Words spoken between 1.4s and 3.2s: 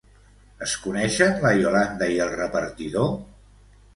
la Iolanda i el repartidor?